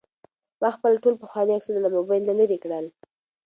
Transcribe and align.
ما 0.61 0.69
خپل 0.75 0.93
ټول 1.03 1.15
پخواني 1.23 1.51
عکسونه 1.57 1.79
له 1.83 1.89
موبایل 1.97 2.23
نه 2.29 2.35
لرې 2.39 2.57
کړل. 2.63 2.85